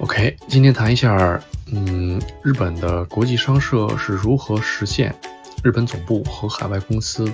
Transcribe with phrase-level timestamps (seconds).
[0.00, 1.40] OK，今天谈一下，
[1.72, 5.12] 嗯，日本的国际商社是如何实现
[5.64, 7.28] 日本总部和海外公司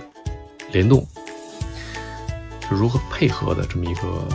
[0.72, 1.06] 联动，
[2.62, 4.26] 就如何配合的这么一个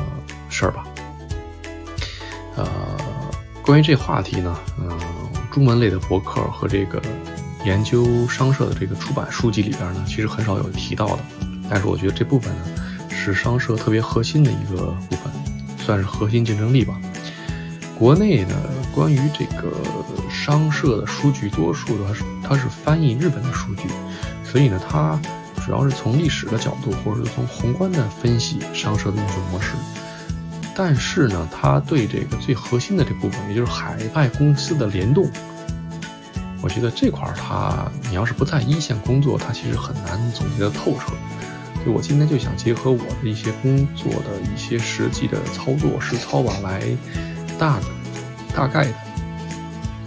[0.47, 0.85] 事儿吧。
[2.55, 2.67] 呃，
[3.63, 4.99] 关于这话题呢，嗯，
[5.51, 7.01] 中文类的博客和这个
[7.65, 11.19] 研究商社的这个出版书籍里边呢，其实很少有提到的。
[11.67, 12.61] 但是我觉得这部分呢，
[13.09, 15.33] 是商社特别核心的一个部分，
[15.79, 17.01] 算是核心竞争力吧。
[17.99, 18.55] 国内呢，
[18.95, 19.73] 关于这个
[20.31, 23.89] 商社的数据，多数的是它是翻译日本的数据，
[24.41, 25.19] 所以呢，它
[25.65, 29.73] 主要是从历史的角度，或者是从宏观的分析商社的运作模式。
[30.73, 35.29] 但是呢，它对这个最核心的这部分，也就是海外公司的联动，
[36.61, 41.11] 我觉得这块儿它，你要是不在一线工作，它其实很难总结的透彻。
[41.83, 46.81] 所以我今天就想结合我的一些工作的一些实际的操作实操吧，来。
[47.59, 47.85] 大的、
[48.55, 48.93] 大概的、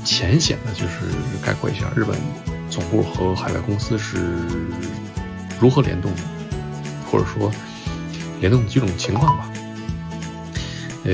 [0.03, 1.01] 浅显的，就是
[1.45, 2.17] 概括一下日本
[2.71, 4.39] 总部和海外公司是
[5.61, 6.23] 如何联动的，
[7.11, 7.53] 或者说
[8.41, 9.51] 联动的几种情况吧。
[11.05, 11.13] 呃，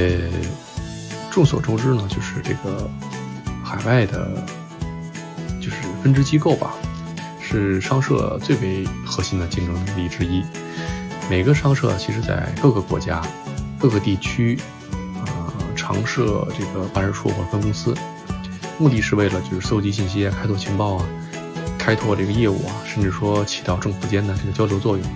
[1.28, 2.88] 众所周知呢，就是这个
[3.64, 4.46] 海外的，
[5.60, 6.72] 就是分支机构吧，
[7.42, 10.44] 是商社最为核心的竞争力之一。
[11.28, 13.20] 每个商社其实在各个国家、
[13.76, 14.56] 各个地区。
[15.88, 17.94] 常设这个办事处或者分公司，
[18.78, 21.08] 目的是为了就是搜集信息、开拓情报啊，
[21.78, 25.06] 开拓这个业务啊，甚至说起到政府间的这个交流作用。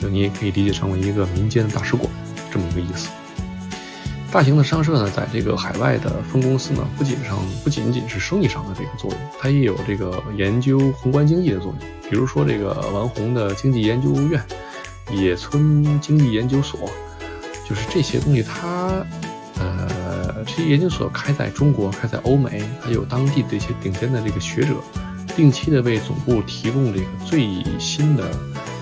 [0.00, 2.10] 就你也可以理解成为一个民间的大使馆
[2.50, 3.08] 这么一个意思。
[4.32, 12.10] 大型的商社呢，在这个海外的分公司呢，不仅上不仅仅是生意上的这个作用，它也有这个研究宏观经济的作用。
[12.10, 14.42] 比如说这个王红的经济研究院、
[15.12, 16.90] 野村经济研究所，
[17.68, 19.06] 就是这些东西它。
[20.58, 24.74] 这些研究所开在中国，开在欧美，还有当地的一些顶尖的这个学者，
[25.36, 27.46] 定期的为总部提供这个最
[27.78, 28.28] 新的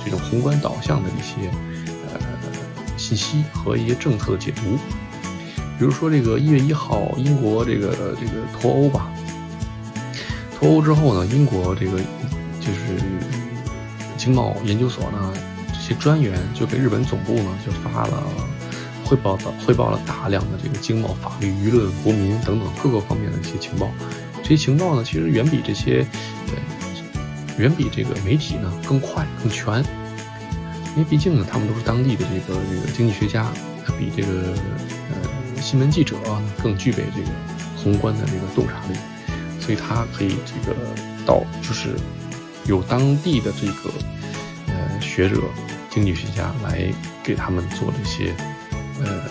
[0.03, 1.51] 这种宏观导向的一些
[2.15, 2.19] 呃
[2.97, 4.63] 信息和一些政策的解读。
[5.79, 9.11] 比如说这个一月一号，英国这个这个脱欧吧，
[10.59, 11.99] 脱欧之后呢，英国这个
[12.59, 12.99] 就是
[14.17, 15.35] 经贸研究所呢，
[15.75, 18.23] 这些专员就给日本总部呢就发了。
[19.07, 23.89] 汇报的汇报了大量的这个经贸、法律、舆论、国民等等各个方面的一些情报。
[24.43, 26.05] 这些情报呢，其实远比这些，
[26.49, 26.55] 呃，
[27.57, 29.79] 远比这个媒体呢更快、更全。
[30.97, 33.47] 因为毕竟呢，他们都是当地的这个这个经济学家，
[33.97, 34.55] 比这个
[35.13, 36.17] 呃新闻记者
[36.63, 37.29] 更具备这个
[37.77, 38.99] 宏观的这个洞察力，
[39.61, 40.77] 所以他可以这个
[41.25, 41.95] 到就是
[42.67, 43.91] 有当地的这个
[44.69, 45.43] 呃学者、
[45.91, 46.93] 经济学家来
[47.23, 48.35] 给他们做这些。
[49.05, 49.23] 呃，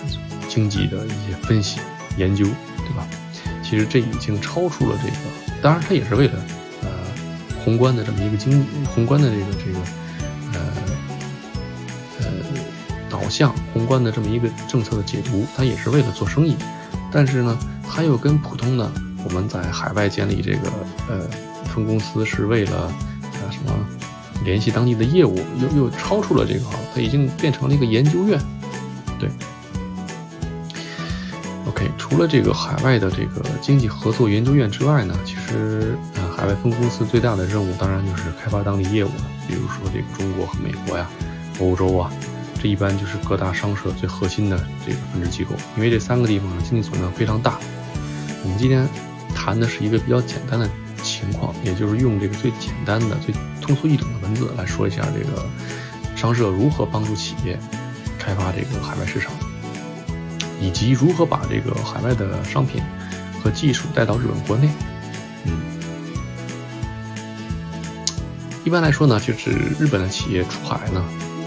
[0.47, 1.79] 经济的一些分析
[2.17, 3.07] 研究，对吧？
[3.63, 5.15] 其实这已经超出了这个，
[5.61, 6.33] 当然它也是为了
[6.83, 6.89] 呃
[7.63, 9.79] 宏观的这么一个经济宏观的这个这个
[10.53, 10.59] 呃
[12.19, 12.25] 呃
[13.09, 16.55] 导向，宏观的这么一个政策的解读，它也是为了做生意。
[17.11, 17.57] 但是呢，
[17.89, 18.91] 它又跟普通的
[19.23, 20.71] 我们在海外建立这个
[21.09, 21.27] 呃
[21.73, 23.73] 分公司是为了呃什么
[24.43, 28.39] 联系当地的业务，又又超出了这个，它已经变成了一个研究院，
[29.19, 29.27] 对。
[32.15, 39.25] 除了这个海外的这个经济合作研究院之外呢，其实呃，海外分公司最大的任务当然就是开发当地业务了。
[39.45, 41.09] 比如说这个中国和美国呀、
[41.59, 42.09] 欧洲啊，
[42.63, 45.55] 这一般就是各大商社最核心的这个分支机构。
[45.75, 47.59] 因为这三个地方的经济总量非常大。
[48.45, 48.87] 我们今天
[49.35, 50.69] 谈的是一个比较简单的
[51.03, 55.45] 情况，也就是用这个最简单的、最通俗易懂的文字来说一下这个
[56.15, 57.59] 商社如何帮助企业
[58.17, 59.33] 开发这个海外市场。
[60.61, 62.81] 以及如何把这个海外的商品
[63.41, 64.69] 和技术带到日本国内，
[65.45, 65.59] 嗯，
[68.63, 71.03] 一般来说呢，就是日本的企业出海呢，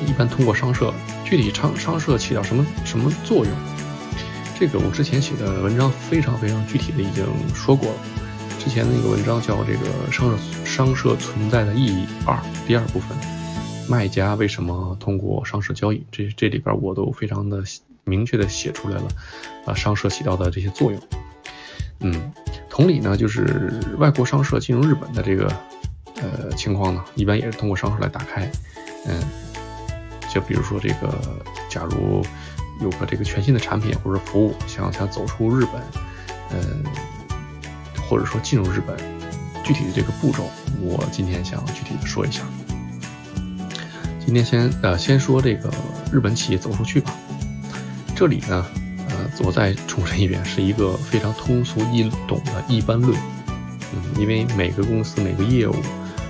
[0.06, 0.92] 一般通过商社。
[1.24, 3.52] 具体商商社起到什么什么作用？
[4.58, 7.96] 这个我之前写的文章非常非常具体的已经说过了。
[8.58, 12.34] 之前的那个文章叫《这个商社商社存在的意义二》
[12.66, 13.16] 第二部分，
[13.88, 16.02] 卖家为什么通过商社交易？
[16.10, 17.62] 这这里边我都非常的。
[18.08, 19.08] 明确的写出来了，
[19.66, 21.00] 啊，商社起到的这些作用，
[22.00, 22.32] 嗯，
[22.70, 25.52] 同理呢，就是外国商社进入日本的这个
[26.16, 28.50] 呃情况呢，一般也是通过商社来打开，
[29.06, 29.22] 嗯，
[30.32, 31.14] 就比如说这个，
[31.68, 32.24] 假如
[32.80, 35.82] 有个这个全新的产品或者服务，想想走出日本，
[36.52, 36.82] 嗯，
[38.08, 38.96] 或者说进入日本，
[39.64, 40.48] 具体的这个步骤，
[40.80, 42.42] 我今天想具体的说一下。
[44.24, 45.70] 今天先呃先说这个
[46.12, 47.14] 日本企业走出去吧。
[48.18, 48.66] 这里呢，
[49.10, 53.16] 呃，我再重申一遍，是一个非常通俗易懂的一般论。
[53.92, 55.76] 嗯，因为每个公司、每个业务、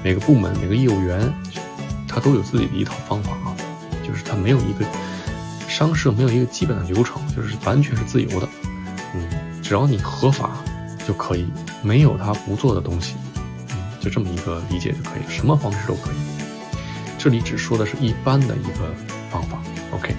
[0.04, 1.32] 每个部门、每个业务员，
[2.06, 3.56] 他都有自己的一套方法啊，
[4.06, 4.84] 就是他没有一个
[5.66, 8.46] 商社没有一个基本的流程，就是完全是自由的。
[9.14, 10.62] 嗯，只要你合法
[11.06, 11.46] 就可以，
[11.80, 13.14] 没有他不做的东西。
[13.70, 16.16] 嗯，就这么一个理解就可以，什么方式都可以。
[17.16, 18.94] 这里只说的是一般的一个
[19.30, 19.56] 方法。
[19.92, 20.14] OK。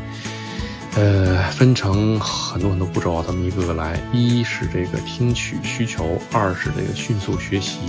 [0.99, 3.97] 呃，分成很多很多步骤啊，咱们一个个来。
[4.11, 7.79] 一是这个听取需求，二是这个迅速学习，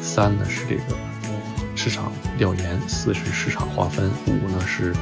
[0.00, 0.82] 三呢是这个
[1.74, 4.94] 市场调研，四是市场划分，五呢是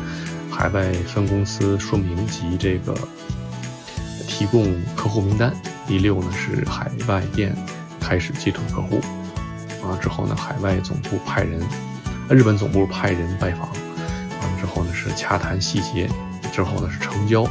[0.51, 2.97] 海外分公司说明及这个
[4.27, 5.53] 提供客户名单，
[5.87, 7.55] 第六呢是海外店
[8.01, 8.99] 开始接触客户，
[9.83, 11.61] 完了之后呢，海外总部派人，
[12.31, 13.69] 日本总部派人拜访，
[14.41, 16.09] 完了之后呢是洽谈细节。
[16.51, 17.45] 之后呢是成交，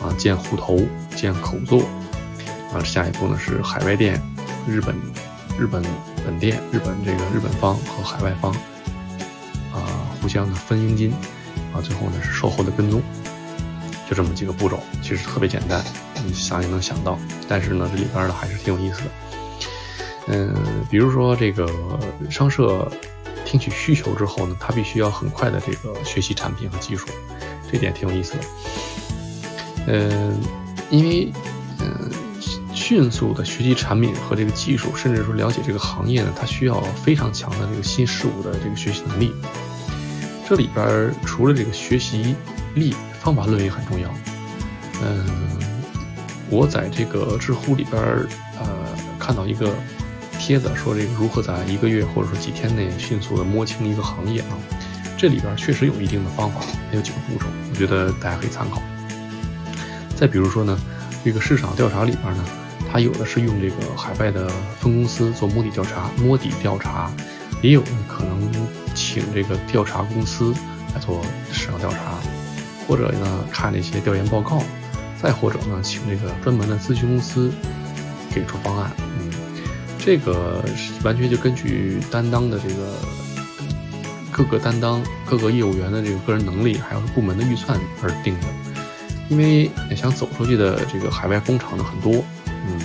[0.00, 0.80] 啊建户头
[1.14, 1.82] 建口座，
[2.72, 4.20] 啊下一步呢是海外店，
[4.66, 4.94] 日本
[5.58, 5.82] 日本
[6.24, 8.52] 本店日本这个日本方和海外方，
[9.72, 9.82] 啊
[10.20, 11.12] 互相的分佣金，
[11.72, 13.02] 啊最后呢是售后的跟踪，
[14.08, 15.84] 就这么几个步骤，其实特别简单，
[16.24, 19.10] 你想也能想到，但是呢这里边呢还是挺有意思的，
[20.28, 20.54] 嗯
[20.90, 21.68] 比如说这个
[22.30, 22.90] 商社
[23.44, 27.06] 听取需求之后呢，他必须要很快的这个学习产品和技术。
[27.70, 28.38] 这点挺有意思的，
[29.86, 30.40] 嗯，
[30.90, 31.32] 因为
[31.78, 32.10] 嗯，
[32.74, 39.32] 迅速的学习产品和这个技术，甚至说了解这个行业呢，它需要非常强的这个新事物的这个学习能力。
[40.48, 42.34] 这里边除了这个学习
[42.74, 44.10] 力，方法论也很重要。
[45.02, 45.24] 嗯，
[46.50, 48.02] 我在这个知乎里边
[48.58, 48.66] 呃
[49.18, 49.72] 看到一个
[50.38, 54.58] 帖子，说这个如何在一个月或者说几天内迅速的摸清一个行业啊。
[55.20, 58.80] 这里边确实有一定的方法，还有几个步骤，我觉得大家可以参考。
[60.16, 60.80] 再比如说呢，
[61.22, 62.44] 这个市场调查里边呢，
[62.90, 67.12] 它有的是用这个海外的分公司做摸底调查，摸底调查，
[67.60, 68.50] 也有呢可能
[68.94, 70.54] 请这个调查公司
[70.94, 71.20] 来做
[71.52, 72.14] 市场调查，
[72.88, 74.62] 或者呢看那些调研报告，
[75.22, 77.52] 再或者呢请这个专门的咨询公司
[78.34, 78.90] 给出方案。
[79.18, 79.30] 嗯，
[79.98, 80.64] 这个
[81.04, 82.94] 完全就根据担当的这个。
[84.30, 88.46] 各个担当、各个业务员的这个个人能力，还有部门的预算而定的。
[89.28, 92.80] 因为想走出去的这个海外工厂呢很多，嗯，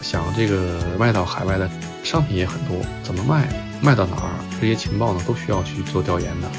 [0.00, 1.70] 想这个卖到海外的
[2.02, 3.48] 商品也很多，怎么卖，
[3.80, 4.30] 卖到哪儿，
[4.60, 6.50] 这些情报呢都需要去做调研的。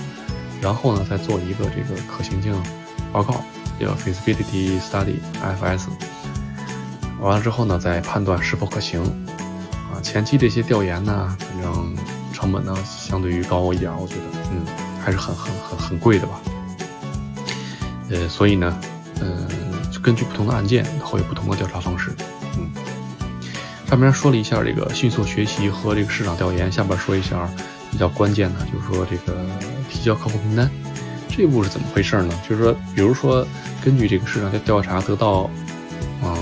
[0.61, 2.55] 然后呢，再做一个这个可行性
[3.11, 3.43] 报告，
[3.79, 5.87] 叫 feasibility study（FS）。
[7.19, 9.01] 完了之后呢，再判断是否可行。
[9.03, 11.95] 啊，前期这些调研呢，反正。
[12.43, 14.65] 成本呢，相对于高一点，我觉得，嗯，
[15.01, 16.41] 还是很很很很贵的吧。
[18.09, 18.81] 呃，所以呢，
[19.21, 19.47] 嗯，
[20.01, 22.11] 根据不同的案件，会有不同的调查方式。
[22.57, 22.69] 嗯，
[23.87, 27.49] 上面说了一下这个迅速学习和这个市场调研，下边说一下
[27.89, 29.45] 比较关键的，就是说这个
[29.89, 30.69] 提交客户名单，
[31.29, 32.37] 这一步是怎么回事呢？
[32.49, 33.47] 就是说，比如说
[33.85, 35.49] 根据这个市场调调查得到，
[36.21, 36.35] 啊，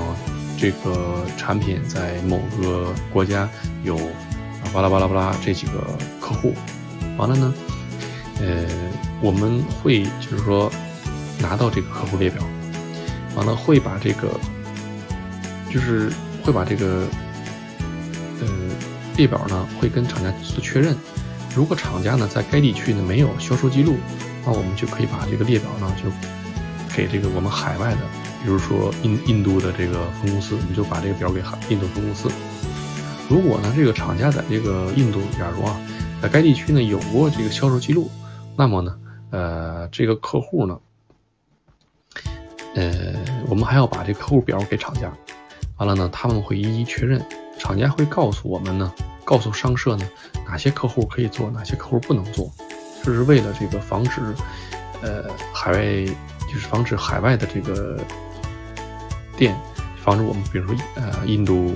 [0.58, 3.48] 这个产品在某个国家
[3.84, 3.96] 有。
[4.74, 5.84] 巴拉巴拉巴拉，这几个
[6.20, 6.56] 客户，
[7.18, 7.54] 完了呢，
[8.40, 8.66] 呃，
[9.22, 10.72] 我们会就是说
[11.40, 12.42] 拿到这个客户列表，
[13.36, 14.30] 完了会把这个，
[15.70, 16.10] 就是
[16.42, 17.06] 会把这个，
[18.40, 18.48] 呃，
[19.18, 20.96] 列表呢会跟厂家做确认。
[21.54, 23.98] 如果厂家呢在该地区呢没有销售记录，
[24.46, 26.10] 那我们就可以把这个列表呢就
[26.96, 28.02] 给这个我们海外的，
[28.42, 32.30] 比如说印印度的这个分公司，我们就把这个表给海印度分公司。
[33.32, 35.80] 如果呢，这个厂家在这个印度，假如啊，
[36.22, 38.12] 在该地区呢有过这个销售记录，
[38.58, 40.78] 那么呢，呃，这个客户呢，
[42.76, 43.16] 呃，
[43.48, 45.10] 我们还要把这个客户表给厂家，
[45.78, 47.26] 完了呢，他们会一一确认，
[47.58, 50.06] 厂家会告诉我们呢，告诉商社呢，
[50.46, 52.52] 哪些客户可以做，哪些客户不能做，
[53.02, 54.22] 这是为了这个防止，
[55.02, 55.24] 呃，
[55.54, 55.82] 海外
[56.52, 57.98] 就是防止海外的这个
[59.38, 59.58] 店，
[60.04, 61.74] 防止我们比如说呃印度。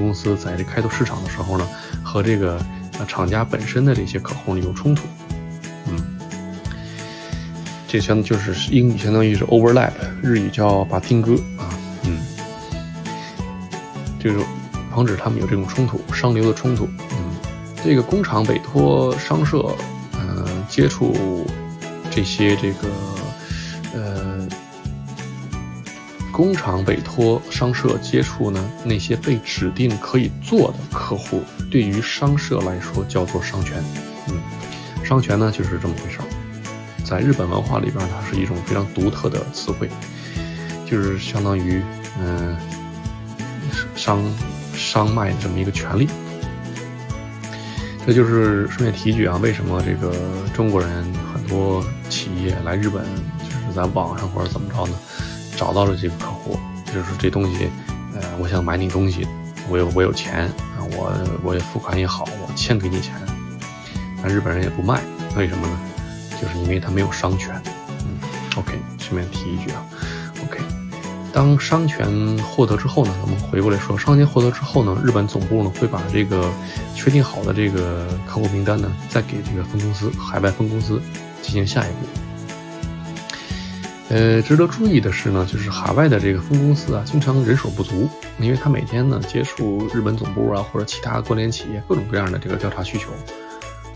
[0.00, 1.66] 公司在这开拓市场的时候呢，
[2.02, 2.58] 和这个
[3.06, 5.04] 厂家本身的这些客户呢有冲突，
[5.88, 6.18] 嗯，
[7.88, 11.68] 这相就是英语相当于是 overlap，日语叫把听歌啊，
[12.04, 12.24] 嗯，
[14.18, 14.38] 就是
[14.94, 17.34] 防止他们有这种冲突，商流的冲突，嗯，
[17.84, 19.74] 这个工厂委托商社，
[20.14, 21.46] 嗯，接触
[22.10, 22.88] 这些这个。
[26.34, 33.80] 工厂委托商社接触呢，那些被指定可以做的客户，对于商社来说叫做商权。
[34.28, 34.34] 嗯，
[35.04, 36.26] 商权呢就是这么回事儿，
[37.04, 39.88] 在日本文化里边，它是一种非常独特的词汇，
[40.84, 41.80] 就是相当于
[42.20, 42.56] 嗯
[43.94, 44.20] 商
[44.74, 46.08] 商卖的这么一个权利。
[48.04, 50.12] 这就是顺便提一句啊，为什么这个
[50.52, 50.90] 中国人
[51.32, 53.04] 很多企业来日本，
[53.38, 54.98] 就是在网上或者怎么着呢，
[55.56, 57.68] 找到了这个客户，就是这东西，
[58.14, 59.26] 呃，我想买你东西，
[59.68, 60.42] 我有我有钱
[60.76, 63.14] 啊，我我也付款也好，我先给你钱，
[64.22, 65.02] 但日本人也不卖，
[65.36, 65.78] 为什么呢？
[66.40, 67.54] 就是因为他没有商权。
[68.04, 68.18] 嗯
[68.56, 69.84] ，OK，顺便提一句啊
[70.44, 70.58] ，OK，
[71.32, 72.06] 当商权
[72.38, 76.50] 获得之后呢，咱们回过来说，商权获得之后呢，日本总部呢会把这个。
[76.96, 81.02] 确定好的这个客户名单呢，再给这个分公司、海外分公司
[81.42, 82.23] 进行下一步。
[84.10, 88.08] 呃，值得注意的是呢，就是海外的这个分公司啊，经常人手不足，
[88.38, 93.08] 因为他每天呢接触日本总部啊或者其他关联企业各种各样的这个调查需求，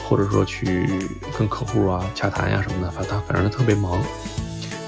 [0.02, 0.88] 或者说去
[1.38, 4.02] 跟客户啊洽谈呀什么的，反正他反正他特别忙，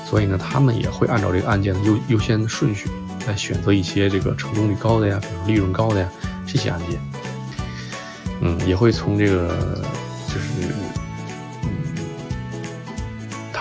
[0.08, 2.88] 所以呢，他们也会按照这个案件的优优先顺序
[3.26, 6.08] 来选择一些这个成功率高的呀，比如利润高的呀
[6.46, 6.98] 这些案件。
[8.40, 9.84] 嗯，也会从这个，
[10.26, 10.72] 就是，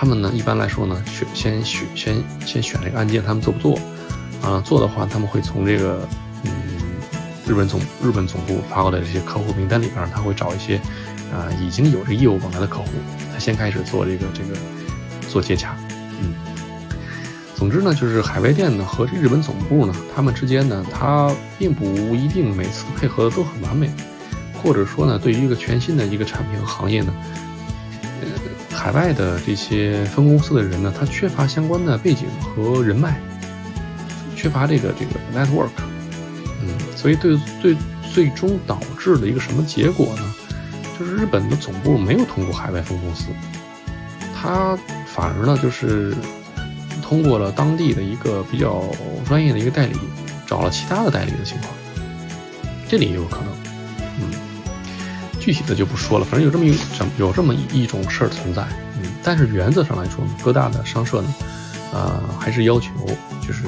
[0.00, 3.78] 他们呢，一般来说呢，选先选先先选这个案件，他们做不做？
[4.42, 6.08] 啊，做的话，他们会从这个，
[6.42, 6.50] 嗯，
[7.46, 10.78] 日本总日本总部发过来这些客户名单里边，他会找一些，
[11.30, 12.86] 啊，已经有这业务往来的客户，
[13.30, 14.58] 他先开始做这个这个
[15.28, 15.76] 做接洽。
[16.22, 16.32] 嗯，
[17.54, 23.90] 总之呢，就是海外店呢和这日本总部呢，他们之间呢，他并不一定每次配合的都很完美。
[24.62, 27.12] 或者说呢，对于一个全新的一个产品和行业呢，
[28.82, 33.20] 海外的这些分公司的人呢，他缺乏相关的背景和人脉，
[34.34, 35.68] 缺乏这个这个 network，
[36.62, 37.76] 嗯，所以对对
[38.10, 40.34] 最终导致的一个什么结果呢？
[40.98, 43.26] 就是日本的总部没有通过海外分公司，
[44.34, 44.74] 他
[45.06, 46.14] 反而呢就是
[47.02, 48.82] 通过了当地的一个比较
[49.28, 49.96] 专业的一个代理，
[50.46, 51.70] 找了其他的代理的情况，
[52.88, 53.46] 这里也有可能，
[55.40, 56.78] 具体的就不说了，反正有这么一
[57.18, 58.62] 有这么一种事儿存在，
[58.98, 61.34] 嗯，但是原则上来说呢，各大的商社呢，
[61.94, 62.90] 呃，还是要求
[63.40, 63.64] 就是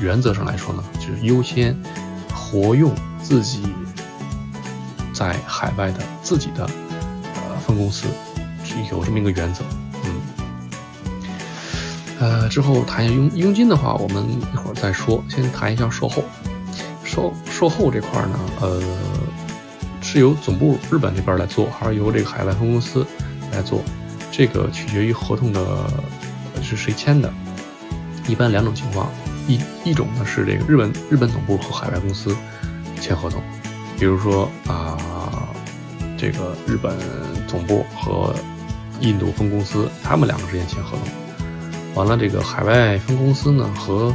[0.00, 1.74] 原则上来说呢，就是优先
[2.34, 2.92] 活用
[3.22, 3.62] 自己
[5.14, 6.68] 在海外的自己的
[7.36, 8.08] 呃分公司，
[8.90, 9.62] 有这么一个原则，
[10.04, 10.20] 嗯，
[12.18, 16.24] 呃，之后谈一下佣佣金的话，我们一会儿再说，先谈一下售后，
[17.04, 18.82] 售售后这块呢，呃。
[20.00, 23.06] 是由总部日本这边来做，还是由这个海外分公司
[23.52, 23.82] 来做？
[24.32, 25.60] 这个取决于合同的
[26.62, 27.32] 是谁签的。
[28.28, 29.10] 一般两种情况，
[29.48, 32.36] 一一种呢是这个日本日本总部和海外公司
[33.00, 33.42] 签合同，
[33.98, 34.96] 比如说啊，
[36.16, 36.96] 这个日本
[37.48, 38.32] 总部和
[39.00, 41.08] 印度分公司他们两个之间签合同，
[41.94, 44.14] 完了这个海外分公司呢和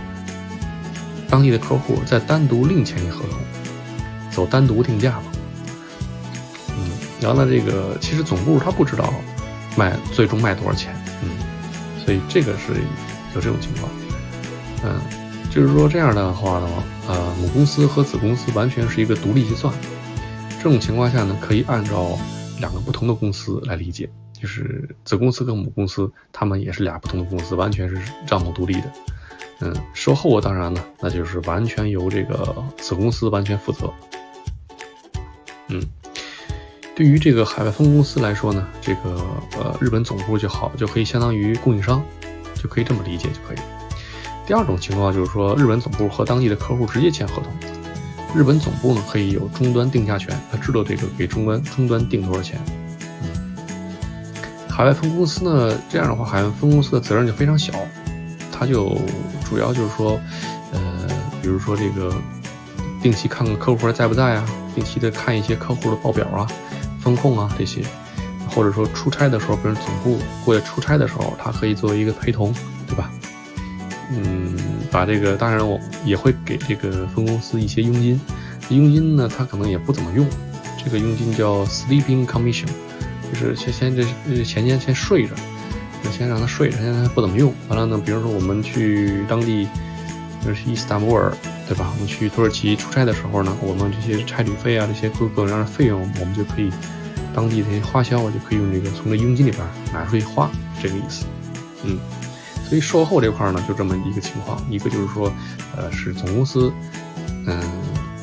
[1.29, 3.37] 当地的客户再单独另签一合同，
[4.31, 5.19] 走单独定价
[7.21, 9.13] 然后呢，这个其实总部他不知道
[9.77, 10.93] 卖最终卖多少钱，
[11.23, 11.29] 嗯，
[12.03, 12.73] 所以这个是
[13.33, 13.89] 有这种情况，
[14.83, 14.99] 嗯，
[15.49, 16.69] 就是说这样的话呢，
[17.07, 19.73] 呃，母公司和子公司完全是一个独立计算，
[20.57, 22.17] 这种情况下呢，可以按照
[22.59, 28.91] 两个不同的公司来理解，就是子公司跟母公司，他们也是俩不同的公司，完全是账目独立的，
[29.61, 33.91] 嗯，售后当然呢，那就是完全由这个子公司完全负责，
[35.69, 35.81] 嗯。
[36.95, 39.21] 对于这个海外分公司来说呢，这个
[39.57, 42.01] 呃日本总部就好，就可以相当于供应商，
[42.53, 43.57] 就可以这么理解就可以。
[44.47, 47.51] 第二种情况就是说，日本总部和当地的客户直接签合同，
[48.33, 52.57] 日本总部呢可以有终端定价权，他知道这个给终端终端定多少钱。
[53.23, 53.57] 嗯，
[54.69, 57.73] 海外分公司呢，这样的话，海外分公司的责任就非常小，
[58.53, 58.97] 他就
[59.43, 60.17] 主要就是说，
[60.71, 61.07] 呃，
[61.41, 62.15] 比如说这个
[63.01, 66.47] 定期看看客户还在不在啊，定期的看一些客户的报表啊。
[67.05, 67.83] 风控啊，这些，
[68.49, 72.51] 或者说出差的时候，比如总部过来出差的时候，他可以作为一个陪同，
[72.87, 73.11] 对吧？
[74.11, 74.55] 嗯，
[74.91, 78.19] 把这个，当然我也会给这个分公司一些佣金，
[78.69, 80.25] 佣金呢，他可能也不怎么用，
[80.83, 82.65] 这个佣金叫 sleeping commission，
[83.31, 85.35] 就是先先这前间先睡着，
[86.11, 87.53] 先让他睡着，现在不怎么用。
[87.67, 89.67] 完了呢，比如说我们去当地，
[90.43, 91.31] 就是伊斯坦布尔。
[91.67, 91.91] 对吧？
[91.95, 96.71] 我们去土耳其出差的时候呢，我们这些差旅费啊，这些各各种各样的费用，我们就可以
[97.33, 100.47] 当地这些花销，我就可以用这个从这佣金里边拿出去花，
[100.79, 101.25] 这个意思。
[101.83, 101.97] 嗯，
[102.69, 105.33] 所以售后这块呢，就这么一个情况，一个就是说，
[105.75, 106.71] 呃，是总公司
[107.47, 107.59] 嗯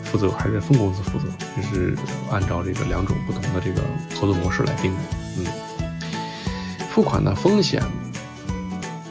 [0.04, 1.24] 负责，还是分公司负责，
[1.56, 1.96] 就是
[2.30, 3.82] 按照这个两种不同的这个
[4.14, 5.00] 合作模式来定的。
[5.38, 5.46] 嗯，
[6.90, 7.82] 付款的风险，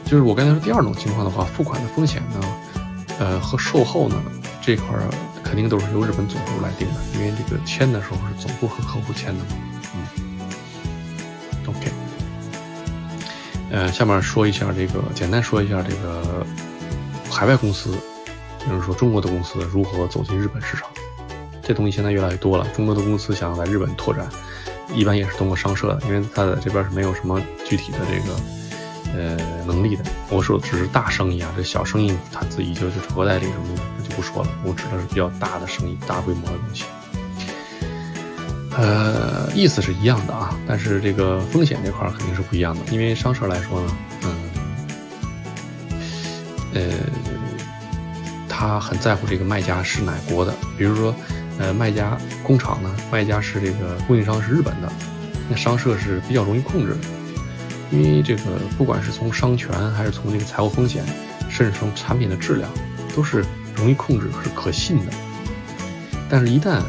[0.06, 2.40] 就是我刚才说第二种情况的话，付款的风险呢。
[3.22, 4.20] 呃，和售后呢
[4.60, 5.08] 这块儿
[5.44, 9.50] 肯定都是由日本总部来定的，因为这个签的时候是总部和客户签的嘛。
[9.94, 9.98] 嗯
[11.68, 11.92] ，OK，
[13.70, 16.44] 呃，下面说一下这个，简单说一下这个
[17.30, 17.92] 海外公司，
[18.64, 20.88] 比如说中国的公司如何走进日本市场。
[21.62, 24.28] 这东西现在越来越多了，中国的公司想要在日本拓展，
[24.92, 28.61] 一般也是通过商社的，因为它在这边是没有什么具体的这个。
[29.14, 34.48] 呃，能力的，我说只是大生意啊，这小生意他自己就就车代理什么的，那就不说了。
[34.64, 36.84] 我指的是比较大的生意，大规模的东西。
[38.74, 42.80] 呃，意思是一样的啊，但是这个风险这块肯定是不一样的。
[42.90, 44.50] 因为商社来说呢，嗯，
[46.72, 46.80] 呃，
[48.48, 50.54] 他很在乎这个卖家是哪国的。
[50.78, 51.14] 比如说，
[51.58, 54.90] 呃，卖家工厂呢，卖家是这个供应商是日本的，
[55.50, 56.92] 那商社是比较容易控制。
[56.92, 57.21] 的。
[57.92, 58.42] 因为这个，
[58.78, 61.04] 不管是从商权，还是从这个财务风险，
[61.50, 62.68] 甚至从产品的质量，
[63.14, 63.44] 都是
[63.76, 65.12] 容易控制，是可信的。
[66.28, 66.80] 但是，一旦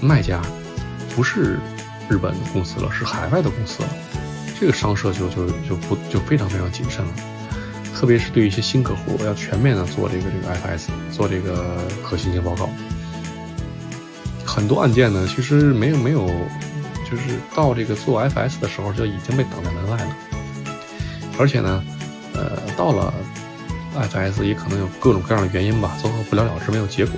[0.00, 0.40] 卖家
[1.16, 1.58] 不是
[2.08, 3.88] 日本的公司了，是海外的公司了，
[4.60, 7.12] 这个商社就就就不就非常非常谨慎了。
[7.92, 12.68] 特别是对一些新客户，要全面的做这个这个 FS，做这个可信性报告。
[14.44, 16.26] 很多案件呢，其实没有没有，
[17.10, 19.83] 就是到这个做 FS 的时候，就已经被挡在门外了。
[21.38, 21.82] 而且呢，
[22.34, 23.12] 呃，到了
[23.96, 27.14] FS 也可能有各种各样的原因吧，最后不了了之，没有结果。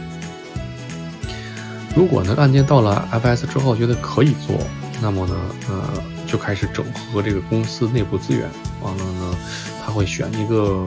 [1.94, 4.58] 如果呢案件到了 FS 之后觉得可以做，
[5.00, 5.34] 那么呢，
[5.68, 8.48] 呃，就开始整合这个公司内部资源，
[8.82, 9.38] 完了呢，
[9.84, 10.86] 他会选一个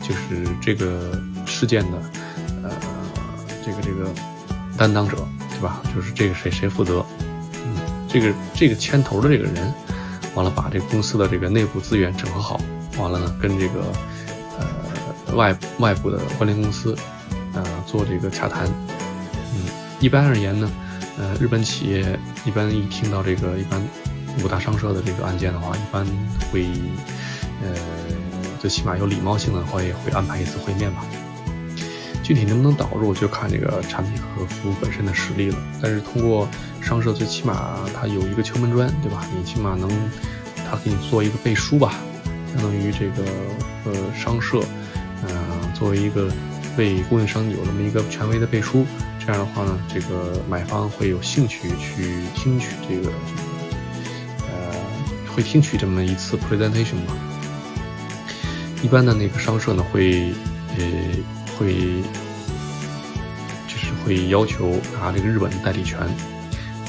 [0.00, 1.12] 就是这个
[1.46, 1.98] 事件的，
[2.62, 2.70] 呃，
[3.64, 4.10] 这个这个
[4.78, 5.16] 担当者，
[5.50, 5.82] 对吧？
[5.94, 7.04] 就是这个谁谁负责，
[7.52, 7.76] 嗯，
[8.08, 9.72] 这个这个牵头的这个人。
[10.34, 12.60] 完了，把这个公司的这个内部资源整合好，
[12.98, 13.82] 完了呢，跟这个
[14.58, 16.96] 呃外外部的关联公司，
[17.54, 18.66] 呃做这个洽谈。
[19.54, 19.64] 嗯，
[19.98, 20.70] 一般而言呢，
[21.18, 23.82] 呃，日本企业一般一听到这个一般
[24.44, 26.06] 五大商社的这个案件的话，一般
[26.52, 26.64] 会
[27.62, 27.74] 呃
[28.60, 31.04] 最起码有礼貌性的会会安排一次会面吧。
[32.22, 35.58] 具体能不能导入，就看这个产品和服务本身的实力了。
[35.82, 36.48] 但是通过
[36.82, 39.26] 商社，最起码它有一个敲门砖，对吧？
[39.36, 39.88] 你起码能，
[40.68, 41.94] 它给你做一个背书吧，
[42.52, 43.24] 相当于这个
[43.84, 44.60] 呃商社，
[45.26, 45.28] 呃
[45.74, 46.30] 作为一个
[46.76, 48.84] 为供应商有这么一个权威的背书。
[49.18, 53.12] 这样的话呢，这个买方会有兴趣去听取这个，
[54.48, 54.74] 呃，
[55.34, 57.14] 会听取这么一次 presentation 吧。
[58.82, 60.32] 一般的那个商社呢，会
[60.78, 60.84] 呃。
[61.60, 61.74] 会
[63.68, 65.98] 就是会要求拿这个日本的代理权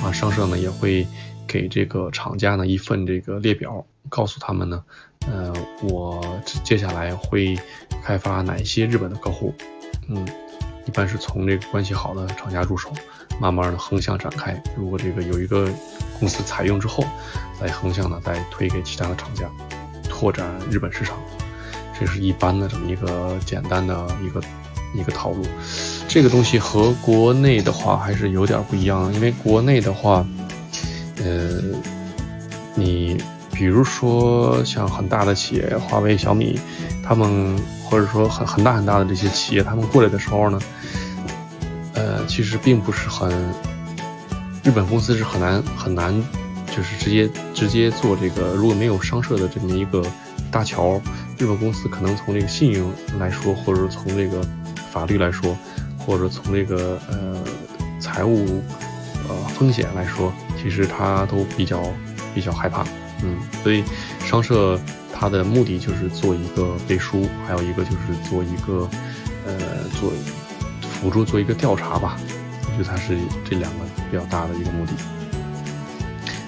[0.03, 1.07] 啊，商社呢也会
[1.47, 4.83] 给这个厂家呢一份这个列表，告诉他们呢，
[5.27, 6.19] 呃，我
[6.63, 7.57] 接下来会
[8.03, 9.53] 开发哪些日本的客户，
[10.07, 10.27] 嗯，
[10.85, 12.91] 一般是从这个关系好的厂家入手，
[13.39, 14.59] 慢慢的横向展开。
[14.75, 15.69] 如果这个有一个
[16.19, 17.03] 公司采用之后，
[17.59, 19.47] 再横向的再推给其他的厂家，
[20.09, 21.17] 拓展日本市场。
[21.99, 24.41] 这是一般的这么一个简单的一个
[24.93, 25.45] 一个套路，
[26.07, 30.25] 这个东西和国内的话还是有点不一样，因为国内的话，
[31.23, 31.61] 呃，
[32.75, 33.17] 你
[33.53, 36.59] 比如说像很大的企业，华为、小米，
[37.03, 40.59] 他们或者说很很大很大的这些企业，他们过来的时候呢，
[41.93, 43.29] 呃，其实并不是很，
[44.63, 46.13] 日本公司是很难很难，
[46.75, 50.03] 就是直接直接做这个，如果没有商社的这么一个
[50.51, 51.01] 大桥。
[51.37, 54.45] 日本公司可能从这个信用来说，或者从这个
[54.91, 55.57] 法律来说，
[55.97, 57.35] 或者从这个呃
[57.99, 58.61] 财务
[59.27, 61.81] 呃风险来说，其实他都比较
[62.35, 62.85] 比较害怕，
[63.23, 63.83] 嗯，所以
[64.23, 64.79] 商社
[65.11, 68.87] 它的目的就是做一个背书，还有一个就是做一个
[69.47, 69.57] 呃
[69.99, 70.11] 做
[70.83, 72.19] 辅助做一个调查吧，
[72.65, 73.17] 我觉得它是
[73.49, 74.91] 这两个比较大的一个目的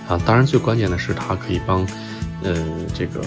[0.08, 1.84] 啊，当然最关键的是它可以帮。
[2.44, 2.54] 呃，
[2.94, 3.22] 这个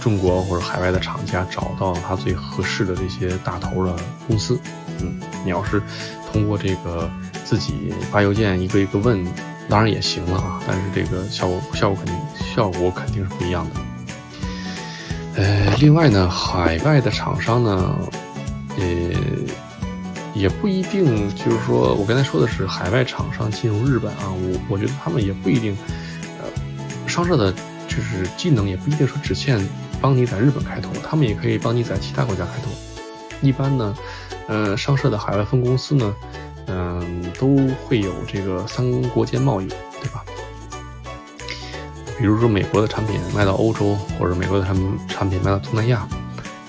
[0.00, 3.96] 中国或者海外的厂家找到他最合适的这些大头的
[4.28, 4.56] 公司，
[5.00, 5.82] 嗯，你要是
[6.30, 7.10] 通过这个
[7.44, 9.26] 自己发邮件一个一个问，
[9.68, 12.14] 当然也行了啊，但是这个效果效果肯定
[12.54, 15.42] 效果肯定是不一样的。
[15.42, 17.98] 呃，另外呢，海外的厂商呢，
[18.78, 18.84] 呃，
[20.34, 25.76] 也不一定，就是说我刚才说的是海外厂商进入日本啊，我我觉得他们也不一定，
[26.38, 27.52] 呃，商社的。
[27.96, 29.58] 就是技能也不一定说只限
[30.02, 32.70] 帮你在日本开拓，他们也可以帮你在其他国家开拓。
[33.40, 33.96] 一般呢，
[34.48, 36.14] 呃，商社的海外分公司呢，
[36.66, 40.22] 嗯，都会有这个三国间贸易，对吧？
[42.18, 44.76] 比如说美国的产品卖到欧洲，或者美国的产
[45.08, 46.06] 产品卖到东南亚，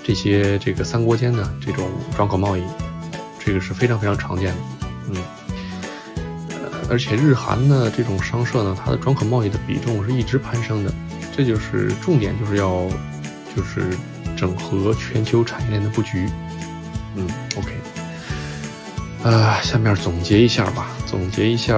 [0.03, 2.63] 这些这个三国间的这种转口贸易，
[3.39, 4.59] 这个是非常非常常见的，
[5.09, 5.23] 嗯，
[6.49, 10.93] 呃，而且日韩呢这种商社呢，它的转口贸易的比重是一直攀升的，
[11.37, 12.89] 这就是重点，就是要
[13.55, 13.95] 就是
[14.35, 16.27] 整合全球产业链的布局，
[17.15, 17.71] 嗯，OK，
[19.23, 21.75] 啊，下面总结一下吧，总结一下，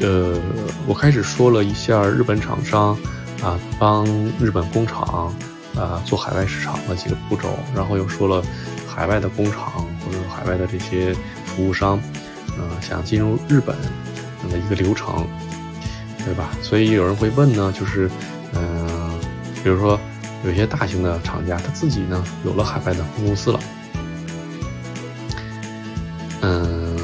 [0.00, 0.40] 呃，
[0.86, 2.96] 我开始说了一下日本厂商
[3.42, 4.06] 啊，帮
[4.38, 5.34] 日本工厂
[5.74, 8.42] 啊做海外市场的几个步骤，然后又说了。
[8.92, 11.14] 海外的工厂或者海外的这些
[11.46, 11.98] 服务商，
[12.58, 13.74] 呃，想进入日本，
[14.42, 15.26] 那么一个流程，
[16.24, 16.50] 对吧？
[16.60, 18.10] 所以有人会问呢，就是，
[19.62, 19.98] 比如说
[20.44, 23.60] 有些大型的厂家，他自己呢有了海外的分公司了，
[26.42, 26.96] 嗯，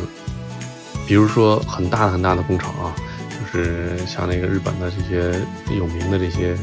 [1.07, 2.95] 比如说很大很大的工厂啊，
[3.31, 5.41] 就是像那个日本的这些
[5.77, 6.55] 有名的这些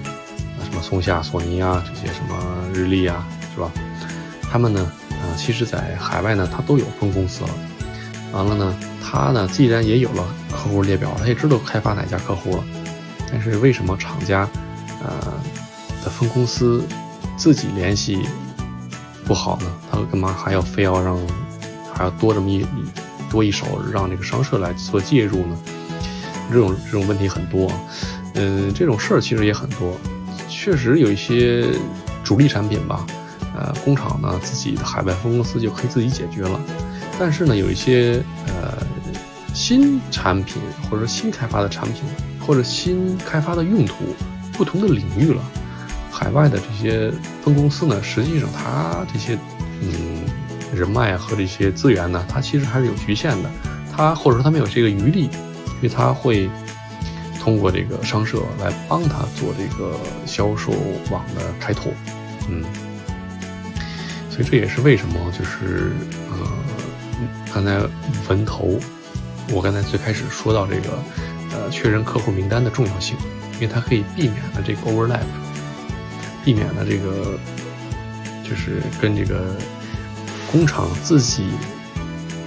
[0.59, 3.71] 啊，什么松下、索尼啊，这些什么日立啊，是吧？
[4.51, 4.91] 他们呢？
[5.11, 7.49] 啊，其实，在海外呢，他都有分公司了。
[8.33, 12.63] 完了呢，他呢，既然也有了客户列表，他也知道开发哪家客户了。
[13.31, 14.47] 但是为什么厂家，
[15.01, 15.33] 呃，
[16.03, 16.83] 的分公司
[17.37, 18.19] 自己联系
[19.25, 19.71] 不好呢？
[19.89, 21.17] 他干嘛还要非要让，
[21.93, 22.65] 还要多这么一
[23.29, 25.57] 多一手，让这个商社来做介入呢？
[26.51, 27.71] 这种这种问题很多。
[28.35, 29.97] 嗯，这种事儿其实也很多。
[30.49, 31.67] 确实有一些
[32.23, 33.05] 主力产品吧。
[33.55, 36.59] 呃，工厂呢自己的海外分公司就可以自己解决了，
[37.19, 38.83] 但是呢，有一些呃
[39.53, 42.01] 新产品或者新开发的产品
[42.39, 43.93] 或者新开发的用途
[44.53, 45.43] 不同的领域了，
[46.13, 47.11] 海外的这些
[47.43, 49.35] 分公司呢，实际上它这些
[49.81, 50.21] 嗯
[50.73, 53.49] 人脉和这些资源呢，它其实还是有局限的，
[53.91, 56.49] 它或者说它没有这个余力，因为它会
[57.39, 60.71] 通过这个商社来帮他做这个销售
[61.11, 61.91] 网的开拓，
[62.47, 62.63] 嗯。
[64.29, 65.91] 所以这也是为什么，就是
[66.31, 66.47] 呃，
[67.53, 67.77] 刚才
[68.27, 68.79] 文头，
[69.51, 70.89] 我刚才最开始说到这个，
[71.51, 73.15] 呃，确认客户名单的重要性，
[73.55, 75.19] 因为它可以避免了这个 overlap，
[76.43, 77.37] 避免了这个，
[78.43, 79.55] 就是跟这个
[80.51, 81.45] 工厂自己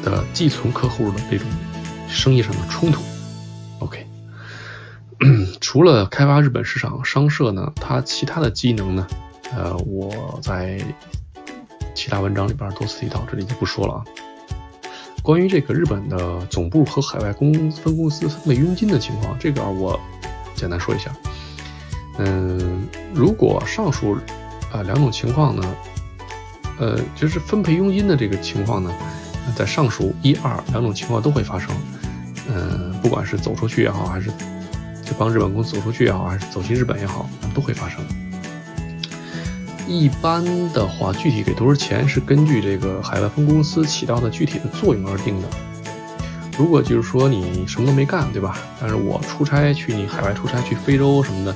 [0.03, 1.47] 的寄存客户的这种
[2.09, 3.03] 生意上的冲突。
[3.81, 4.07] OK，
[5.61, 9.07] 除了开发日本市场商社呢，它其他的机能呢，
[9.55, 10.79] 呃，我在。
[11.95, 14.05] 其他文章里边多次提到，这里就不说了啊。
[15.23, 19.99] 关于这个日本的总部和海外公分公司分配佣金的情况，这个我
[20.55, 21.11] 简单说一下。
[22.19, 24.17] 嗯，如果上述
[24.73, 25.75] 啊两种情况呢，
[26.79, 28.91] 呃，就是分配佣金的这个情况呢，
[29.55, 31.71] 在上述一二两种情况都会发生。
[32.49, 34.31] 嗯，不管是走出去也好，还是
[35.05, 38.01] 就帮日本公司走出去也好，还是走进日本也好，都会发生。
[39.89, 45.49] 一般的话，具体给多少钱是根据这个海外分公司起到的具体的作用而定的。
[46.59, 48.59] 如果就是说你什么都没干，对吧？
[48.81, 51.55] 但是我出差去你海外出差去非洲什么的，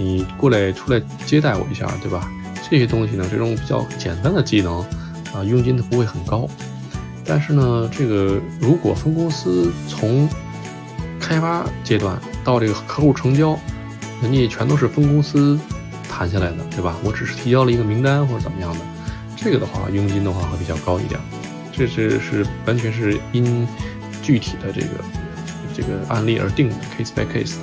[0.00, 2.26] 你过来出来接待我一下，对吧？
[2.70, 4.80] 这些东西呢，这种比较简单的技能
[5.34, 6.48] 啊，佣金都不会很高。
[7.24, 10.28] 但是呢，这个如果分公司从
[11.20, 13.58] 开发阶段到这个客户成交，
[14.22, 15.58] 人家全都是分公司。
[16.12, 16.96] 谈下来的，对吧？
[17.02, 18.80] 我只是提交了一个名单或者怎么样的，
[19.36, 21.18] 这个的话，佣金的话会比较高一点。
[21.72, 23.66] 这是是完全是因
[24.20, 24.88] 具体的这个
[25.72, 27.54] 这个案例而定的，case by case。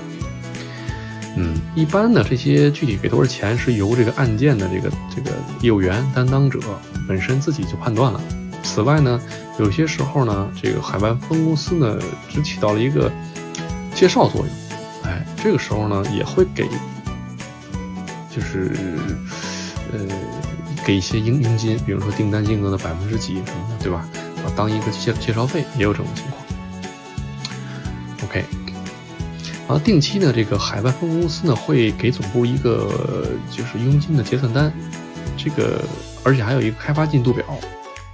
[1.37, 6.59] 嗯，一般的这些具体给多少钱是由这个案件的这个这个业务员担当者
[7.07, 8.19] 本身自己就判断了。
[8.63, 9.21] 此外呢，
[9.59, 11.97] 有些时候呢，这个海外分公司呢
[12.27, 13.11] 只起到了一个
[13.93, 14.49] 介绍作用，
[15.03, 16.67] 哎，这个时候呢也会给。
[18.29, 18.71] 就是，
[19.91, 19.99] 呃，
[20.85, 24.07] 给一些佣佣金，比如说订单金额的百分之几什么的，对吧？
[24.45, 26.46] 啊，当一个介介绍费也有这种情况。
[29.67, 34.71] 然后定期呢，这个海外分公司呢会给总部一个就是佣金的结算单，
[35.35, 35.81] 这个
[36.23, 37.45] 而且还有一个开发进度表，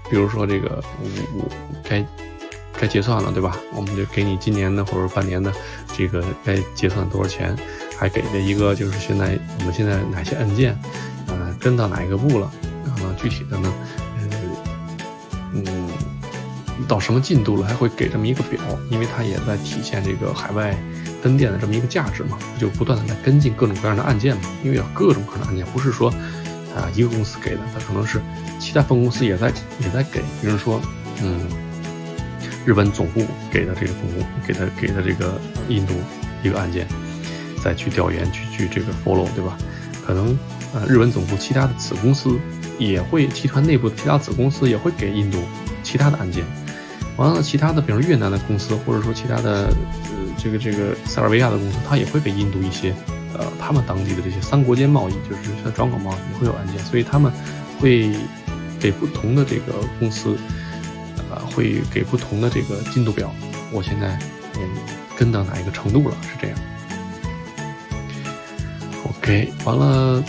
[0.09, 1.45] 比如说这个我我
[1.87, 2.03] 该
[2.79, 3.57] 该结算了，对吧？
[3.75, 5.53] 我们就给你今年的或者半年的
[5.95, 7.55] 这个该结算多少钱。
[7.95, 10.77] 还给了一个，就是现在我们现在哪些按键，
[11.27, 12.51] 呃，跟到哪一个步了，
[12.85, 13.71] 然后，具体的呢，
[16.87, 20.77] 到什么进度了，还会给这么一个表，因为它也在体现这个海外
[21.21, 26.09] 分店的这么一个价值嘛，就不断的在跟进各种各样的案件嘛，因为有各种各样的案件，不是说
[26.75, 28.21] 啊一个公司给的，它可能是
[28.59, 30.81] 其他分公司也在也在给，比如说，
[31.21, 31.41] 嗯，
[32.65, 35.93] 日本总部给的这个分公给的给的这个印度
[36.43, 36.87] 一个案件。
[37.63, 39.57] 再去调研，去去这个 follow，对吧？
[40.05, 40.37] 可能
[40.73, 42.37] 呃，日本总部其他的子公司
[42.77, 45.41] 也会，集团内部其他子公司也会给印度
[45.81, 46.43] 其他的案件，
[47.17, 49.73] 完了，其他的，比如越南的公司，或者说其他的，呃，
[50.37, 52.93] 这个这个塞尔维亚的公司，它也会给印度一些，
[53.37, 57.31] 呃，他们当地的这些三国间贸易，就是像转口贸易也会有案件，所以他们
[57.79, 58.11] 会
[58.79, 60.35] 给不同的这个公司，
[61.29, 63.33] 呃，会给不同的这个进度表。
[63.71, 64.17] 我现在
[64.55, 64.61] 嗯
[65.17, 66.15] 跟到哪一个程度了？
[66.23, 66.57] 是这样。
[69.05, 70.23] OK，完了。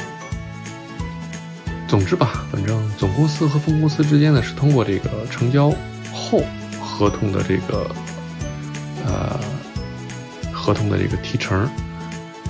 [1.86, 5.72] 总之吧，反正总公司和分公司之间呢，是通过这个成交
[6.12, 6.42] 后
[6.96, 7.90] 合同的这个
[9.04, 9.40] 呃
[10.52, 11.68] 合同的这个提成，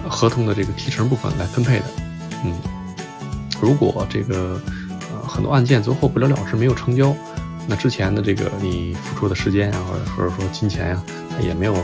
[0.06, 1.84] 合同的这个提成部分来分配的。
[2.44, 2.52] 嗯，
[3.58, 4.60] 如果这个
[5.10, 7.16] 呃很多案件最后不了了之，没有成交，
[7.66, 9.78] 那之前的这个你付出的时间呀，
[10.14, 11.74] 或者说金钱呀，它也没有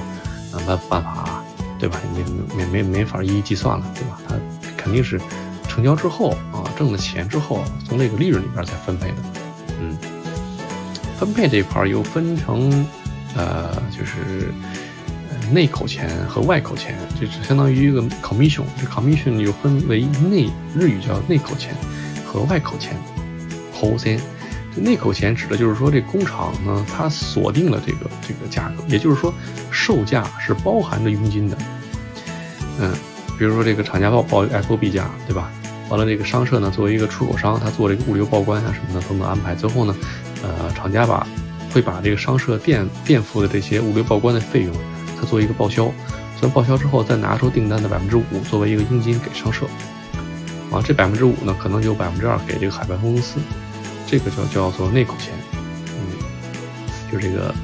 [0.53, 1.43] 呃办办法，
[1.79, 1.99] 对吧？
[2.15, 2.23] 没
[2.55, 4.21] 没没没法一一计算了，对吧？
[4.29, 4.35] 它
[4.77, 5.19] 肯定是。
[5.71, 9.17] 成交之后啊，挣了钱之后，从那个利润里边再分配的。
[9.81, 9.97] 嗯，
[11.21, 12.87] 分配这一块又分成，
[13.37, 14.55] 呃，就是
[15.53, 18.63] 内口钱和外口钱，就是相当于一个 commission。
[18.81, 21.75] 这 commission 又分为内日语叫内口钱
[22.25, 22.97] 和外口钱。
[23.75, 24.19] 后先，
[24.75, 29.31] 这内口钱指的就是说这工厂呢，它锁定了这个这个价格，也就是说
[29.71, 31.59] 售价是包含着佣金的。
[32.79, 32.91] 嗯，
[33.39, 35.51] 比如说这个厂家报报 FOB 价，对吧？
[35.91, 39.55] 完了，这个商社呢，作为一个出口商，他做这个物流报关啊什么的都能安排。
[39.55, 39.95] 最后呢，
[40.43, 41.27] 呃，厂家把
[41.73, 44.75] 会把这个商社垫垫付的这些物流报关的费用，
[45.19, 45.91] 他做一个报销。
[46.39, 49.67] 算报销之后，再拿出订单的百分之五作为一个佣金给商社。
[50.73, 53.39] 啊，这百分之五呢，可能有百分之二给这个海外分公司，
[54.07, 55.35] 这个叫叫做内口钱。
[55.99, 56.17] 嗯，
[57.13, 57.55] 就这个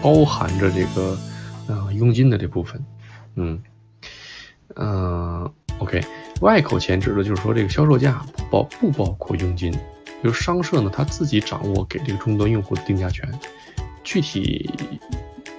[0.00, 1.18] 包含着这个
[1.66, 2.82] 呃佣金的这部分。
[3.34, 3.60] 嗯，
[4.76, 6.00] 嗯，OK。
[6.40, 9.72] 外口钱指的就是说，这个销售价包不包括佣金，
[10.22, 13.28] 比如商社呢，他自己掌握给这个终端用户的定价权，
[14.04, 14.70] 具体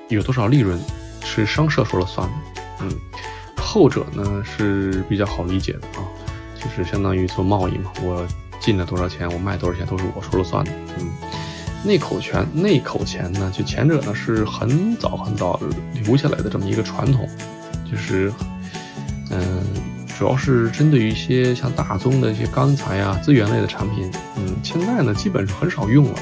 [0.08, 0.80] 有多少利润
[1.22, 2.34] 是商社说了算的。
[2.80, 2.90] 嗯，
[3.58, 6.08] 后者呢是比较好理解的啊，
[6.56, 8.26] 就是相当于做贸易嘛，我
[8.62, 10.72] 进了多少钱，我卖多少钱都是我说了算的。
[10.98, 11.12] 嗯，
[11.84, 15.60] 内口权内口钱呢，就前者呢是很早很早
[16.06, 17.28] 留下来的这么一个传统，
[17.92, 18.32] 就是。
[20.24, 26.20] 主要是针对于一些像大宗的一些钢材啊、资源类的产品，嗯，现在呢基本是很少用了，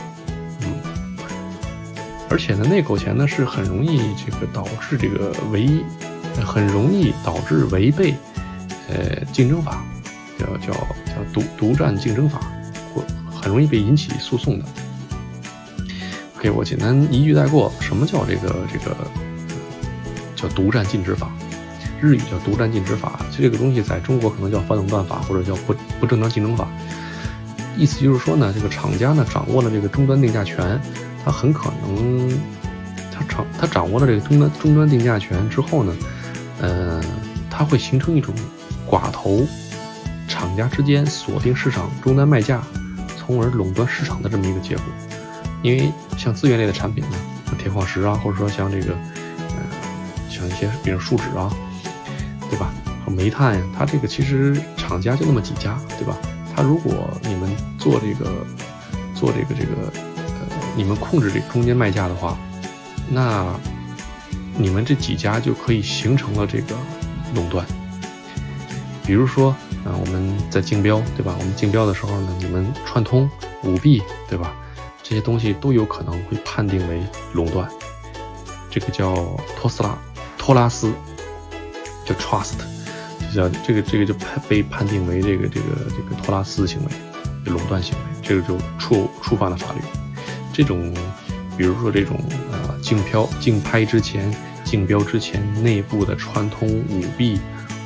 [0.61, 0.73] 嗯，
[2.27, 5.69] 而且呢内口钱呢是很容易这个导致这个违，
[6.43, 8.15] 很容易导致违背，
[8.89, 9.83] 呃竞争法，
[10.39, 12.41] 叫叫叫独独占竞争法，
[12.95, 13.03] 或
[13.39, 14.65] 很容易被引起诉讼的。
[16.39, 18.97] OK，我简单一句带过，什么叫这个这个
[20.35, 21.31] 叫独占禁止法？
[22.01, 26.67] 日语叫独占禁止法，其实这个东西在中国可能叫反垄断法，或者叫不不正当竞争法。
[27.77, 30.81] 意思就是说呢，这个厂家呢掌握了这个终端定价权，
[31.23, 32.29] 他很可能
[33.11, 35.95] 他掌他掌握了这个终端终端定价权之后呢，
[36.59, 37.01] 呃，
[37.49, 38.33] 它会形成一种
[38.89, 39.47] 寡头
[40.27, 42.61] 厂家之间锁定市场终端卖价，
[43.15, 44.83] 从而垄断市场的这么一个结果。
[45.61, 48.93] 因为像资源类的产品呢，像铁矿石啊，或者说像这个
[49.37, 49.55] 呃
[50.29, 51.49] 像一些比如树脂啊。
[52.51, 52.69] 对吧？
[53.05, 56.17] 和煤炭呀，它这个其实厂家就那么几家，对吧？
[56.53, 58.29] 它如果你们做这个，
[59.15, 62.37] 做这个这个，呃，你们控制这个中间卖价的话，
[63.09, 63.47] 那
[64.57, 66.75] 你们这几家就可以形成了这个
[67.33, 67.65] 垄断。
[69.05, 69.51] 比如说，
[69.85, 71.33] 啊，我们在竞标，对吧？
[71.39, 73.29] 我们竞标的时候呢，你们串通、
[73.63, 74.53] 舞弊，对吧？
[75.01, 77.65] 这些东西都有可能会判定为垄断。
[78.69, 79.15] 这个叫
[79.57, 79.97] 托斯拉、
[80.37, 80.93] 托拉斯。
[82.11, 82.57] 叫 trust，
[83.33, 86.91] 就叫这个这个就判被判定为这个这个这个托拉斯行为，
[87.51, 89.79] 垄断行为，这个就触触犯了法律。
[90.53, 90.93] 这种，
[91.57, 92.19] 比如说这种
[92.51, 94.29] 呃竞标竞拍之前、
[94.65, 97.39] 竞标之前内部的串通舞弊，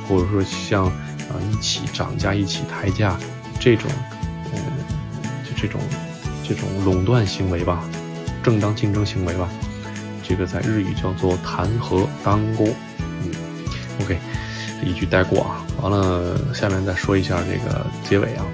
[0.08, 3.16] 或者说像啊一起涨价、一起抬价
[3.60, 3.90] 这种，
[4.52, 4.60] 嗯，
[5.44, 5.80] 就这种
[6.42, 7.84] 这种垄断行为吧，
[8.42, 9.48] 正当竞争行为吧，
[10.22, 12.68] 这个在日语叫做弹劾当锅。
[14.02, 14.18] OK，
[14.84, 18.44] 一句带过啊，完了，下面再说一下这个结尾啊。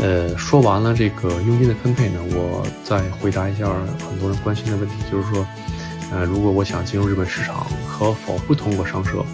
[0.00, 3.66] 呃，说完了这个佣金的分配呢，我再回答一下
[4.08, 5.46] 很多人关心的问题，就是说，
[6.10, 9.24] 呃，如果我想进入日本市场，可否不通过商社，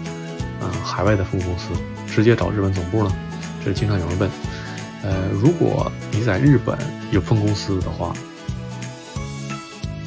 [0.61, 1.65] 呃，海外的分公司，
[2.07, 3.11] 直接找日本总部呢？
[3.65, 4.29] 这经常有人问。
[5.03, 6.77] 呃，如果你在日本
[7.09, 8.13] 有分公司的话，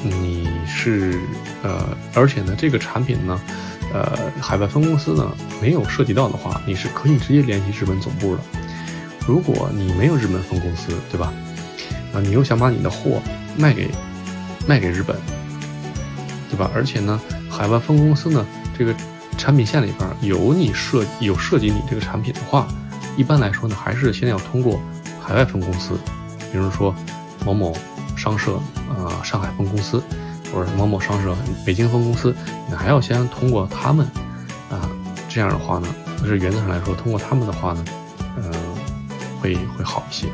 [0.01, 1.19] 你是
[1.61, 3.39] 呃，而且呢，这个产品呢。
[3.95, 5.31] 呃，海外分公司呢
[5.61, 8.41] 没有涉及到的话，你是可以直接联系日本总部的。
[9.25, 11.31] 如果你没有日本分公司，对吧？
[12.13, 13.21] 啊，你又想把你的货
[13.57, 13.89] 卖给
[14.67, 15.15] 卖给日本，
[16.51, 16.69] 对吧？
[16.75, 17.17] 而且呢，
[17.49, 18.45] 海外分公司呢，
[18.77, 18.93] 这个
[19.37, 22.67] 产品线里边有你涉有涉及你这个产品的话，
[23.15, 24.77] 一般来说呢，还是先要通过
[25.23, 25.97] 海外分公司，
[26.51, 26.93] 比如说
[27.45, 27.73] 某某
[28.17, 28.57] 商社
[28.89, 30.03] 啊，上海分公司，
[30.55, 32.33] 或者某某商社北京分公司，
[32.69, 34.05] 你还要先通过他们
[34.71, 34.89] 啊，
[35.27, 35.87] 这样的话呢，
[36.21, 37.83] 就是原则上来说，通过他们的话呢，
[38.37, 38.53] 嗯，
[39.41, 40.27] 会会好一些。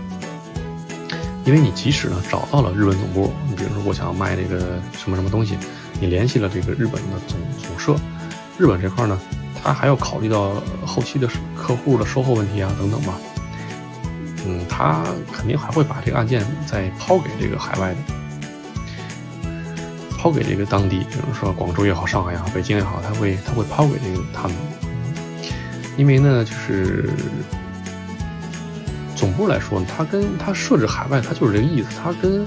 [1.43, 5.57] 因为你即使呢找到了日本总部，你比如说我想要卖这个什么什么东西，
[5.99, 7.95] 你联系了这个日本的总总社，
[8.59, 9.19] 日本这块呢，
[9.63, 10.51] 他还要考虑到
[10.85, 13.15] 后期的客户的售后问题啊等等吧，
[14.45, 15.03] 嗯，他
[15.33, 17.97] 肯定还会把这个案件再抛给这个海外的，
[20.21, 24.55] 抛给这个当地，比如说广州也好，上海也好，北京也好，他会他会抛给这个他们，
[25.97, 27.09] 因为呢就是。
[29.15, 31.89] 总部来说，他跟他设置海外，他就是这个意思。
[32.03, 32.43] 他跟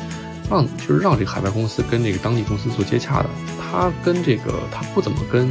[0.51, 3.31] 让就是让这个海外公司跟这个当地公司做接洽的。
[3.57, 5.49] 他跟这个他不怎么跟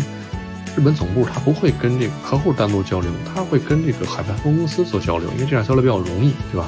[0.76, 6.68] 日本总部，他不会跟这个客户单独交流，他会跟这个海外分公司做交流，因为这样交流比较容易，对吧？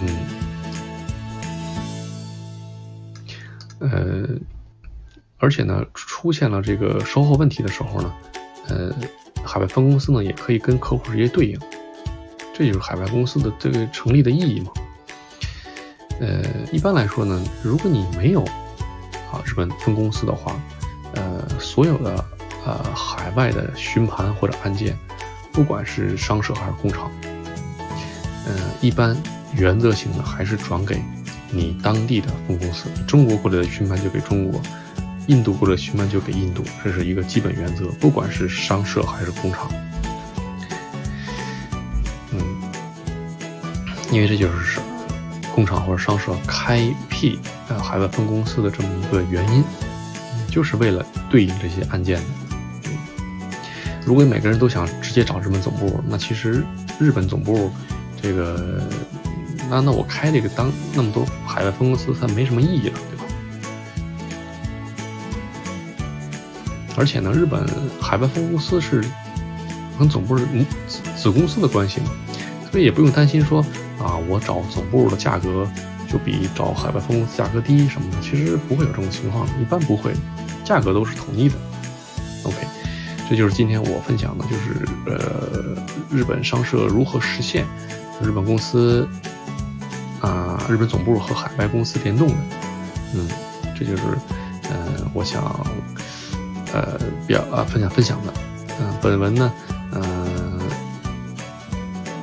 [0.00, 0.08] 嗯，
[5.40, 8.14] 而且呢，出现了这个售后问题的时候呢，
[8.68, 8.94] 呃。
[9.42, 11.58] 海外分公司呢，也可以跟客户直接对应，
[12.52, 14.70] 这就是海外公司的这个成立的意义嘛。
[16.20, 18.42] 呃，一般来说呢，如果你没有
[19.32, 20.54] 啊日本分公司的话，
[21.14, 22.22] 呃，所有的
[22.66, 24.94] 呃海外的询盘或者案件，
[25.52, 27.10] 不管是商社还是工厂，
[28.46, 29.16] 呃，一般
[29.56, 31.02] 原则性的还是转给
[31.50, 34.60] 你当地的分公司，中国过来的询盘就给中国。
[35.26, 39.70] 印度或者询问就给印度，这是一个基本原则，不管是商社还是工厂。
[42.32, 42.40] 嗯，
[44.10, 44.80] 因为这就是
[45.54, 49.62] 工厂或者商社开辟呃海外分公司的这么一个原因，
[50.48, 52.24] 就是为了对应这些案件的。
[54.04, 56.64] 如果每个人都想直接找日本总部，那其实
[56.98, 57.70] 日本总部
[58.20, 58.82] 这个，
[59.68, 62.98] 那那我开这个当那么多海外分公司，它没什么意义了。
[63.10, 63.18] 对
[67.00, 67.66] 而且呢，日本
[67.98, 69.02] 海外分公司是
[69.98, 70.44] 跟总部是
[70.86, 72.10] 子子公司的关系嘛，
[72.70, 73.64] 所以也不用担心说
[73.98, 75.66] 啊，我找总部的价格
[76.06, 80.12] 就比找海外分公司价格低什么的，其实不会有这种情况，一般不会，
[80.62, 81.54] 价格都是统一的。
[82.42, 82.56] OK，
[83.30, 87.66] 这就是今天我分享的，就是呃，日本商社如何实现
[88.22, 89.08] 日本公司
[90.20, 92.34] 啊，日本总部和海外公司联动的。
[93.14, 93.26] 嗯，
[93.74, 94.02] 这就是
[94.70, 95.42] 嗯，我想。
[96.72, 98.32] 呃，表啊，分享分享的，
[98.80, 99.52] 嗯，本文呢，
[99.92, 100.60] 嗯，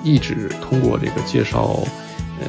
[0.03, 1.83] 一直通过这个介绍，
[2.39, 2.47] 呃，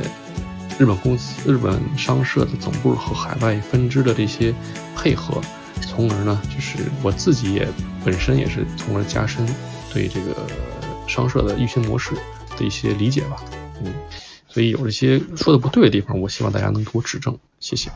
[0.78, 4.54] 日本公司、日本商社的总部和海外分支的这些
[4.96, 5.40] 配合，
[5.80, 7.66] 从而呢，就是我自己也
[8.04, 9.44] 本身也是从而加深
[9.92, 10.36] 对这个
[11.08, 12.14] 商社的运行模式
[12.56, 13.42] 的一些理解吧，
[13.82, 13.92] 嗯，
[14.46, 17.90] 所以有这些说的不对的地方，我希望大家能给我指正，谢谢。